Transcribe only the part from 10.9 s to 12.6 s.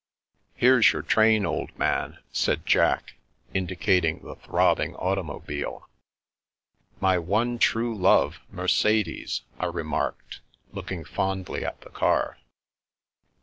ing fondly at the car.